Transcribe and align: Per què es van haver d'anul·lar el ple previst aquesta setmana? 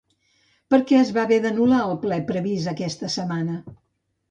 Per 0.73 0.79
què 0.91 0.97
es 0.99 1.11
van 1.17 1.25
haver 1.29 1.37
d'anul·lar 1.43 1.83
el 1.91 1.95
ple 2.07 2.19
previst 2.33 2.73
aquesta 2.75 3.13
setmana? 3.21 3.63